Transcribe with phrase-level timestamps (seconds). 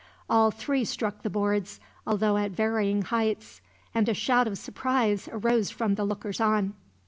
[0.27, 3.61] All three struck the boards, although at varying heights;
[3.93, 6.73] and a shout of surprise arose from the lookers on.